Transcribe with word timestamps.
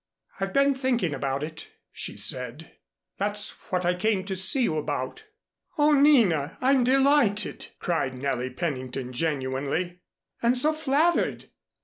"I've 0.39 0.51
been 0.51 0.73
thinking 0.73 1.13
about 1.13 1.43
it," 1.43 1.67
she 1.91 2.17
said. 2.17 2.75
"That's 3.19 3.51
what 3.71 3.85
I 3.85 3.93
came 3.93 4.25
to 4.25 4.35
see 4.35 4.63
you 4.63 4.77
about." 4.77 5.25
"Oh, 5.77 5.91
Nina, 5.93 6.57
I'm 6.59 6.83
delighted!" 6.83 7.67
cried 7.77 8.15
Nellie 8.15 8.49
Pennington 8.49 9.13
genuinely, 9.13 10.01
"and 10.41 10.57
so 10.57 10.73
flattered. 10.73 11.51